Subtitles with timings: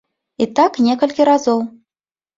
[0.45, 1.59] І так некалькі разоў.